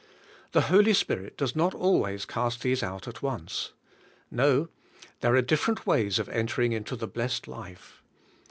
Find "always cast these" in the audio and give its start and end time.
1.75-2.81